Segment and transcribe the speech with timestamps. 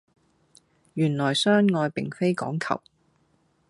[0.95, 2.81] 原來相愛並非講求